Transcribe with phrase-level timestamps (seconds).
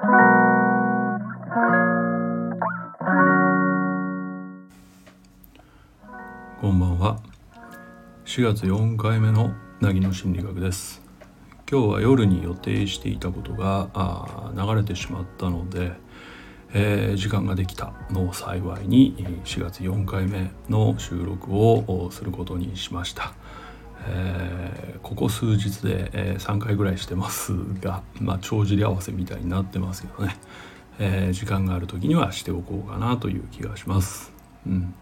[0.00, 0.06] こ
[6.68, 7.20] んばんは。
[8.24, 9.52] 4月4回目の
[9.82, 11.02] なぎの心理学です。
[11.70, 13.90] 今日は夜に予定していたことが
[14.56, 15.92] 流れてしまったので、
[16.72, 19.14] えー、時間ができたのを幸いに
[19.44, 23.34] 4月4回目の収録をすることにしました、
[24.06, 30.36] えー、ここ数日で、えー、3回ぐらいしてますが、 まあ、帳尻合わせみたいになってますけどね、
[30.98, 34.32] えー、時間がある時にはしておこうかなという気がします。
[34.66, 34.94] うん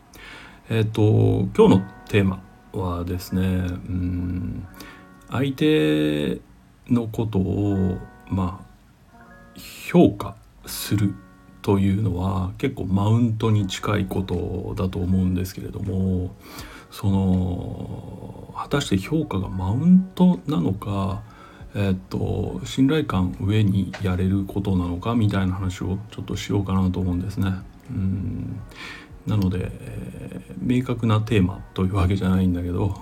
[0.71, 3.47] えっ、と今日のテーマはですねう
[3.91, 4.67] ん
[5.31, 6.41] 相手
[6.89, 7.97] のことを
[8.29, 9.61] まあ
[9.91, 10.37] 評価
[10.67, 11.15] する
[11.63, 16.35] というのは結構マウントに近いことだと思うんですけれども
[16.91, 21.23] その果たして評価がマウントなのか
[21.75, 27.53] えっと信頼感上にやれることなのかみたいな話をちょっとしようかなと思うんですね。
[27.91, 28.61] うん
[29.29, 32.99] なので、えー、明確なテーマというわけじゃないんだけど、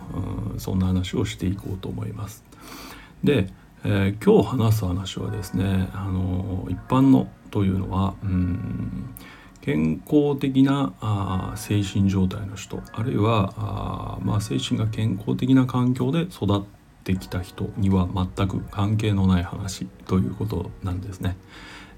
[0.53, 2.45] うん、そんな話をしていこうと思います。
[3.23, 3.49] で、
[3.85, 9.15] えー、今日話す話はですね、あの一般のというのは、うん、
[9.67, 16.63] 健康的なあ精神状態の人あるいはあ、まあ、精神が健康的な環境で育っ
[17.03, 21.37] てきた人には全く関係のない話ということなんですね。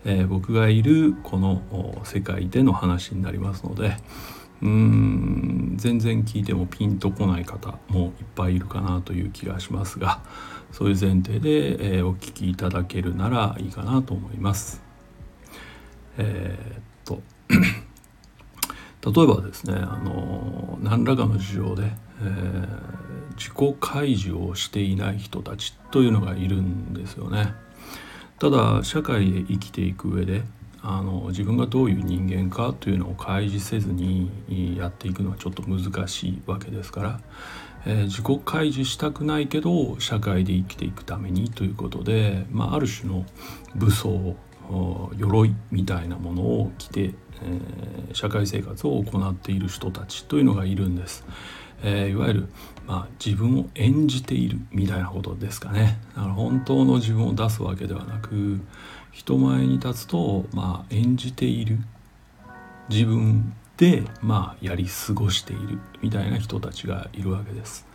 [0.07, 3.99] えー、僕がいるこの世界での話になりますので
[4.63, 10.23] うーん全然聞いてもピンとこない方もいっぱいいるかなという気がしますが
[10.73, 14.89] そういう前提で、えー、お聞きいただけるならいいかなと思います。
[16.17, 16.88] えー、
[17.51, 22.69] 例えばですねあの何らかの事情で、えー、
[23.37, 27.55] 自己開示をしていない人たちというのがいるんですよね。
[28.39, 30.43] ただ社会で生きていく上で
[30.83, 34.31] あの自分がどういう人間かというのを開示せずに
[34.79, 37.21] やっていくのはちょっと難しいわけですから、
[37.85, 43.27] えー、自己開示したくないけど社会で生きていくためにということで、まあ、ある種の
[43.75, 44.37] 武装
[45.17, 51.25] 鎧みたいなものを着て、えー、社会生活を行っている人たちというのがいるんです。
[51.83, 52.49] えー、いわゆる、
[52.87, 58.61] まあ、自分を演じているみたいなことですかねだから本当の自分を出すわけではなく
[59.13, 61.79] 人前に立つと、まあ、演じている
[62.89, 67.87] 自分で、まあ、やり過ごしているみたいな人たちがいるわけです。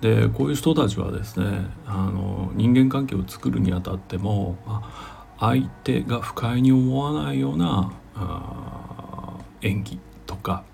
[0.00, 7.92] でこういう人たちはですねあの人間関係を作るにあたっても、まあ、相手が不快に思わないような
[9.62, 10.64] 演技とか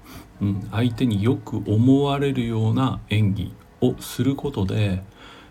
[0.43, 5.03] うん、相手によく思われるような演技をすることで、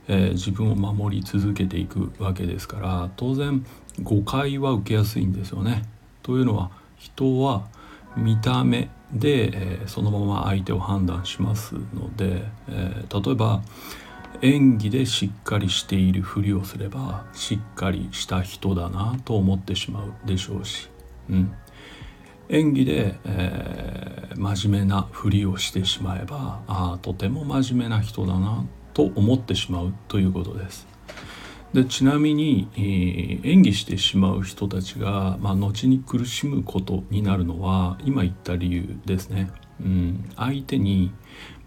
[0.09, 3.65] えー、自分を守り続けていくわけですから当然
[4.03, 5.83] 誤解は受けやすいんですよね。
[6.21, 7.67] というのは人は
[8.17, 13.61] 見た目で、えー、そのまま相手を判断しますので、えー、例えば
[14.41, 20.89] 演技でしっかりしているふりをすればしっかりした人だなと思ってしまうでしょうし、
[21.29, 21.53] うん、
[22.49, 30.87] 演技で、えー、真面目なふりをしてしまえばあとても真面目な人だなと思ってしまうということです。
[31.73, 39.49] でちなみに、えー、演技してしまう人たちが、まあ、後に苦しむことになるのは今言った理由ですね。
[39.83, 41.11] うん、相手に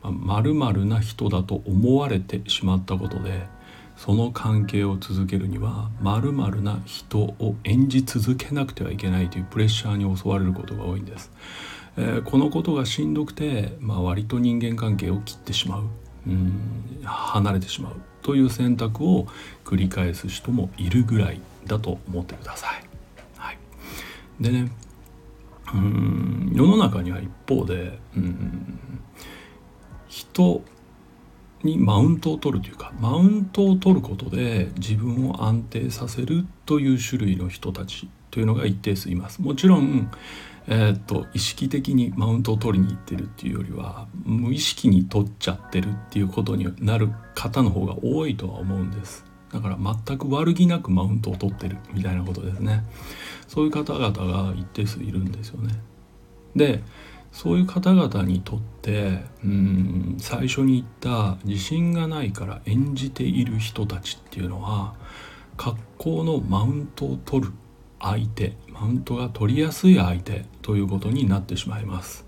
[0.03, 3.47] まる、まるな人だと思われてしまったことで
[3.97, 11.31] その関係を続けるにはまるな人を演じ続けなくてはいけないというプレッシャーに襲われることが多いんです。
[11.97, 15.83] えー、このことがしんどくて、まあ、割と人間関係を切ってしまう。
[16.27, 17.01] うん。
[17.05, 17.95] 離れてしまう。
[18.23, 19.29] という選択を
[19.65, 22.85] 繰り返す人もいるぐらいだと思ってください。
[23.37, 23.59] はい、
[24.41, 24.73] でね
[25.75, 26.53] うん。
[26.55, 28.79] 世の中には一方でうん。
[30.09, 30.63] 人
[31.65, 39.43] にマウントを取るというかマウントを取ることで自分を安定させるという種類の人たちというのが一定数います。
[39.43, 40.11] もちろん
[40.67, 49.25] えー、っと意識的にマウントを取りに行ってるっていうよりは無意識に取っちゃってるっていうことになる方の方が多いとは思うんです。
[49.53, 52.83] だから全く悪気なくマウントを取ってるみたいなことですね。
[53.49, 55.75] そういう方々が一定数いるんですよね。
[56.57, 56.83] で
[57.33, 64.95] そういう方々にとってうん最初に言った自信がないから演じている人たちっていうのは
[65.57, 67.53] 格好のマウントを取る
[68.01, 72.25] 相手マウントが取りやすい相手ということになってしまいます。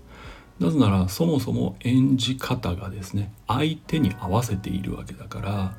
[0.59, 5.77] なぜならそもそも演じ方がですね相手に合わせているわけだから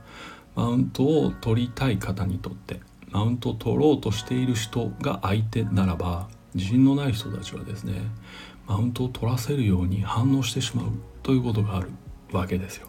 [0.55, 2.81] マウントを取りたい方にとって
[3.11, 8.01] マウントを取ろうとしている人が相手ならば自信のない人たちはですね
[8.67, 10.87] マウントを取らせるように反応してしまう
[11.23, 11.91] ということがある
[12.33, 12.89] わけですよ。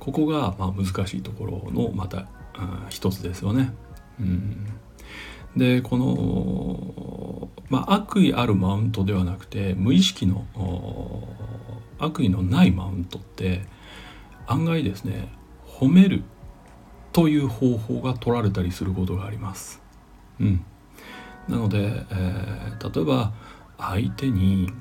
[0.00, 2.26] ここがまあ難しいところのまた、うん、
[2.88, 3.74] 一つですよね。
[4.18, 4.66] うん、
[5.56, 10.46] でこの、まあ、悪意あるマウントではなくて無意識の
[11.98, 13.62] 悪意のないマウントって
[14.46, 15.28] 案外ですね
[15.66, 16.22] 褒める
[17.14, 19.80] という方法が取られたりすることがあります。
[20.40, 20.64] うん、
[21.48, 23.32] なので、えー、例えば
[23.78, 24.72] 相手に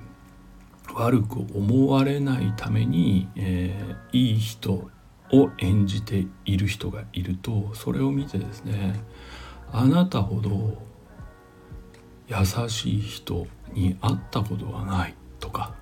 [0.95, 4.89] 悪く思われないために、えー、いい人
[5.31, 8.99] を演じている人がいるとそれを見てですね
[9.71, 10.81] あなたほど
[12.27, 15.75] 優しい人に会ったことがないとか、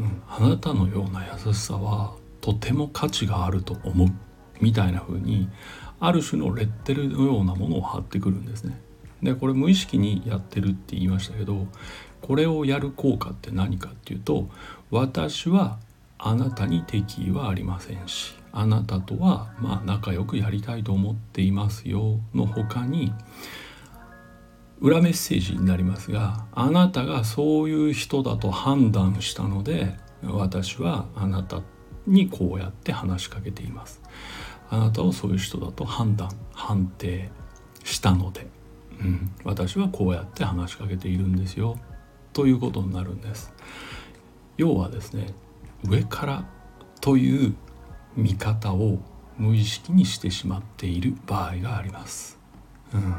[0.00, 4.08] うん、あなたのような優しさはとても価値があると思う
[4.60, 5.48] みたいな風に
[6.00, 8.80] ある種のレッテルのようなものを貼ってくるんですね。
[9.22, 11.66] でこれ無意識にやってるって言いましたけど
[12.20, 14.48] これをやる効果って何かっていうと
[14.90, 15.78] 私は
[16.18, 23.12] あなたに敵意はありませんしあなたとはまあ仲良くやりたいと思っていますよの他に
[24.80, 31.62] 裏メッセージになりますがあなたがそういう人だと判断したので私はあなた
[32.06, 34.02] にこうやって話しかけています
[34.70, 37.30] あなたをそういう人だと判断判定
[37.84, 38.46] したので、
[39.00, 41.78] うん、私はこうやって話しかけているんですよ
[42.32, 43.52] ということになるんです
[44.56, 45.34] 要はですね
[45.84, 46.44] 上から
[47.00, 47.54] という
[48.16, 48.98] 見方を
[49.36, 52.38] 無意識にしてしまっている場合があります。
[52.94, 53.14] うん、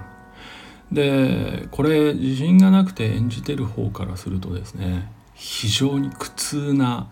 [0.92, 7.09] でこれ自信がなくて演じてる方からするとですね非常に苦痛な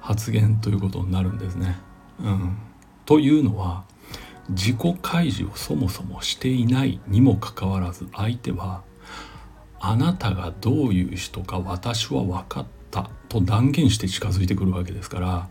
[0.00, 1.76] 発言ということになるんですね。
[2.20, 2.56] うん、
[3.06, 3.84] というのは
[4.50, 8.82] 自己開示をそもそもしていないにもかかわらず相手は
[9.80, 15.48] あなたがどういう人か私は分かったと断言して近づいてくるわけですから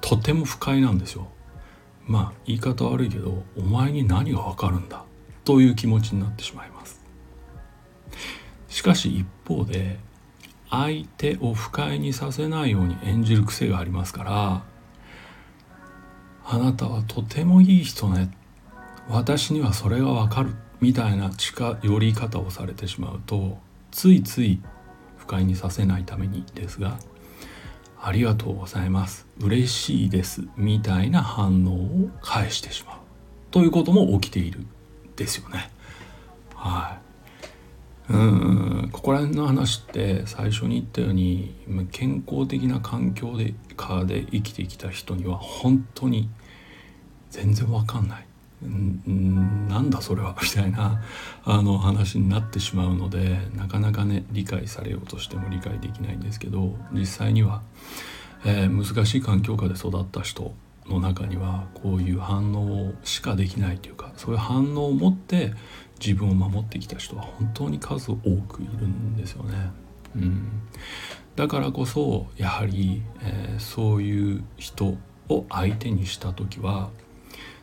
[0.00, 1.28] とても不快なんですよ。
[2.06, 5.04] まあ言い方悪いけどお前に何が分かるんだ
[5.44, 7.00] という気持ちになってしまいます。
[8.68, 9.98] しかし一方で
[10.70, 14.62] 相手を不快にさせないように演じる癖がありますから
[16.52, 18.28] あなたはとてもいい人ね。
[19.08, 20.50] 私にはそれがわかる。
[20.80, 23.58] みたいな近寄り方をされてしまうと
[23.90, 24.62] ついつい
[25.18, 26.98] 不快にさせないためにですが
[28.00, 29.26] ありがとうございます。
[29.38, 30.42] 嬉しいです。
[30.56, 32.96] みたいな反応を返してしまう。
[33.50, 34.66] ということも起きている
[35.16, 35.70] ですよね。
[36.54, 36.98] は
[38.08, 38.12] い。
[38.12, 38.88] うん。
[38.90, 41.54] ここら辺の話って最初に言ったように
[41.92, 46.30] 健康的な環境でかで生きてきた人には本当に
[47.30, 48.26] 全然わかんない。
[48.66, 50.36] んなんだそれは。
[50.42, 51.00] みたいな
[51.44, 57.62] あの話になってしまうのでなかなかね理解されようとしても理解できないんですけど実際には、
[58.44, 60.54] えー、難しい環境下で育った人
[60.86, 65.54] の中にはこういう反応しかできないというかそういう反応を持って
[66.00, 69.70] 自分を守ってきた人は本当に数多くいるんですよね。
[70.16, 70.48] うん、
[71.36, 74.96] だからこそやはり、えー、そういう人
[75.28, 76.90] を相手にした時は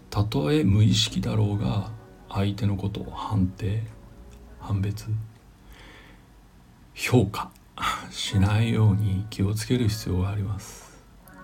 [0.10, 1.92] たとえ無意識だろうが
[2.30, 3.84] 相手のことを判定
[4.60, 5.08] 判別
[6.94, 7.52] 評価
[8.10, 10.98] しないように気をつける必要があります。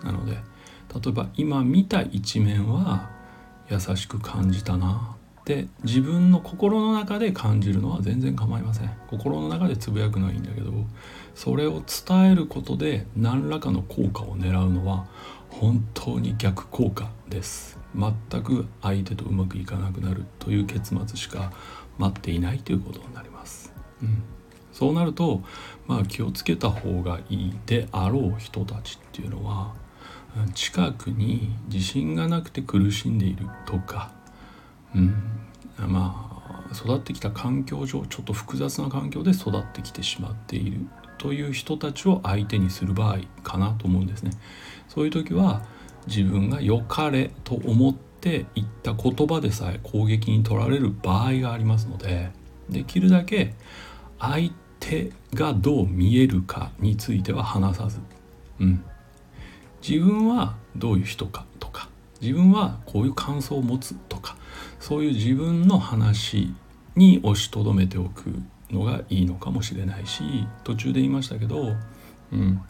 [0.04, 3.10] なので例えば今見た一面は
[3.70, 8.92] 優しく感じたなって自分の心の中で感じるのは全然構いません。
[9.08, 10.72] 心の中でつぶやくのはいいんだけど
[11.36, 15.06] それを伝えることで何らかの効果を狙うのは
[15.50, 17.83] 本当に逆効果です。
[17.96, 21.52] 全く相手とうまくいかなくなるという結末しか
[21.98, 23.74] 待っていないということになります。
[24.02, 24.24] うん、
[24.72, 25.44] そうなると、
[25.88, 29.74] まあ、気をつけた方がいいであろう人たちっていうのは
[30.56, 34.12] 近くに自信がなくて苦しんでいるとか、
[34.96, 35.14] うん、
[35.78, 36.34] まあ
[36.74, 40.80] 育ってきた環境上ちょっと複雑な環境で育ってきてしまっている
[41.20, 44.32] という人たちを相手にする場合かなと思うんですね。
[44.90, 45.64] そういう時は
[46.08, 52.32] 自分が良かれと思って言った言葉でさえ攻撃に取られる場合がありますので
[52.70, 53.54] できるだけ
[54.20, 58.00] 相手がどう見えるかについては話さず、
[58.60, 58.84] うん、
[59.88, 61.90] 自分はどういう人かとか
[62.22, 64.38] 自分はこういう感想を持つとか
[64.80, 66.54] そういう自分の話
[66.96, 68.34] に押しとどめておく
[68.72, 70.24] のがいいのかもしれないし
[70.64, 71.74] 途中で言いましたけど、
[72.32, 72.62] うん、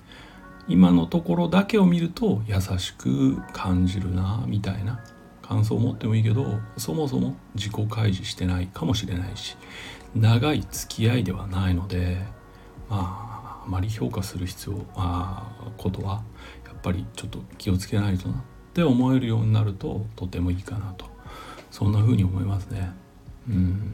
[0.67, 5.03] 今のところだけを見ると優しく感じるなみたいな、
[5.43, 9.55] 感想を持ってもいいけどそもそも自己開示してないかもしれないし
[10.15, 12.17] 長い付き合いではないので
[12.89, 16.23] まああまり評価する必要あことは
[16.65, 18.37] やっぱりちょっと気をつけないとなっ
[18.73, 21.05] て思えるようになるととてもいいかなと
[21.69, 22.91] そんな風に思いますね。
[23.49, 23.93] うん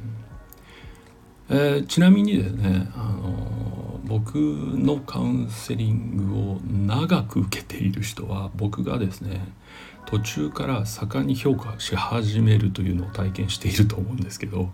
[1.52, 9.42] えー、ちなみにですね、あの僕のカウンセリングを長く受けている人は僕がですね
[10.08, 14.72] 途中から盛んに評価し始めるというのを体験していると思うんですけど、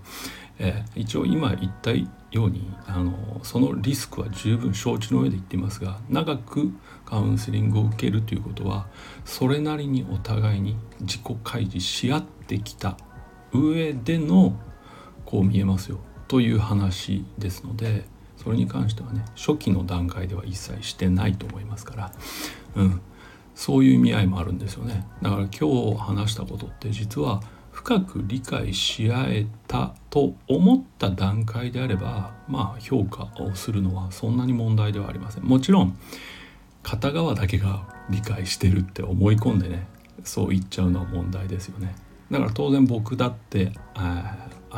[0.59, 6.71] えー、一応今言ったようにあのそのリスクは十分承知の上で言っていますが長く
[7.05, 8.87] カウンセリングを受けるということは
[9.25, 12.97] それなりにお互いに自己開示し合ってきた
[13.53, 14.57] 上での
[15.25, 15.99] こう見えますよ。
[16.27, 18.05] という話ですので
[18.37, 22.11] それに関してはね初期の段階では一切してないと思いますから、
[22.75, 23.01] うん、
[23.55, 25.07] そういう意味合いもあるんですよね。
[25.21, 27.41] だから今日話したことって実は
[27.71, 35.43] 深く理解し合えたと思った段階であればまあ評価をするのはそんなに問題ではありません。
[35.43, 35.97] もちろん
[36.83, 39.87] 片側だけが理解してるって思い込んでね
[40.23, 41.95] そう言っちゃうのは問題ですよね。
[42.31, 43.71] だから当然僕だって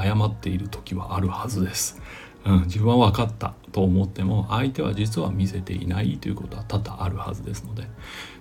[0.04, 2.02] 謝っている時はあるはずです、
[2.46, 7.88] うん、自分は分かったと思っても相手は実は見せていないということは多々あるはずですので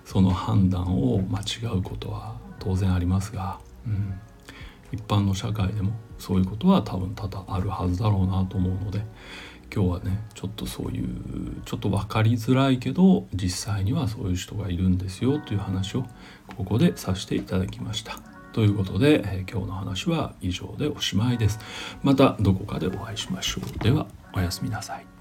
[0.05, 4.19] その判断を間違うことは当然ありますが、うん、
[4.91, 9.03] 一般の社会でもそういうことは多分多々あるはずだろうなと思うので
[9.73, 16.05] 今日はねちょっとそういうちょっと分かりづらいけど実際にはそういう人がいるんですよという話を
[16.55, 18.36] ここでさせていただきました。
[18.57, 21.59] ということで、え今日の話は以上でおしまいです。
[22.01, 23.83] またどこかでお会いしましょう。
[23.83, 25.16] ではおやすみなさい。